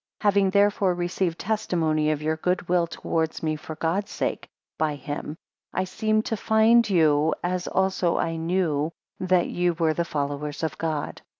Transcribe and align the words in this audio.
4 0.21 0.29
Having 0.31 0.49
therefore 0.49 0.95
received 0.95 1.37
testimony 1.37 2.09
of 2.09 2.23
your 2.23 2.35
good 2.35 2.67
will 2.67 2.87
towards 2.87 3.43
me 3.43 3.55
for 3.55 3.75
God's 3.75 4.09
sake, 4.09 4.49
by 4.79 4.95
him; 4.95 5.37
I 5.73 5.83
seemed 5.83 6.25
to 6.25 6.37
find 6.37 6.89
you, 6.89 7.35
as 7.43 7.67
also 7.67 8.17
I 8.17 8.35
knew 8.37 8.89
that 9.19 9.47
ye 9.51 9.69
were 9.69 9.93
the 9.93 10.03
followers 10.03 10.63
of 10.63 10.75
God. 10.79 11.21